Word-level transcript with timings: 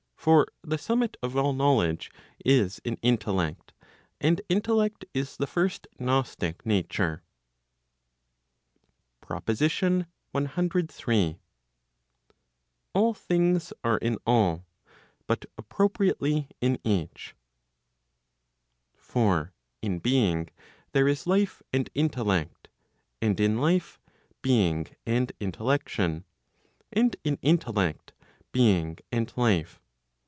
For 0.21 0.45
the 0.61 0.77
summit 0.77 1.17
of 1.23 1.35
all 1.35 1.51
knowledge 1.51 2.11
is 2.45 2.79
in 2.83 2.97
intellect. 3.01 3.73
And 4.19 4.39
intellect 4.49 5.03
is 5.15 5.35
the 5.35 5.47
first 5.47 5.87
gnostic 5.97 6.63
nature. 6.63 7.23
PROPOSITION 9.21 10.05
CIII. 10.35 11.39
All 12.93 13.13
things 13.15 13.73
are 13.83 13.97
in 13.97 14.19
all, 14.27 14.67
but 15.25 15.45
appropriately 15.57 16.49
in 16.61 16.77
each. 16.83 17.33
For 18.95 19.53
in 19.81 19.97
being 19.97 20.49
there 20.91 21.07
is 21.07 21.25
life 21.25 21.63
and 21.73 21.89
intellect; 21.95 22.67
and 23.23 23.39
in 23.39 23.59
life, 23.59 23.99
being 24.43 24.85
and 25.03 25.31
intellection; 25.39 26.25
and 26.93 27.15
in 27.23 27.39
intellect 27.41 28.13
being 28.51 28.99
and 29.11 29.33
life. 29.35 29.79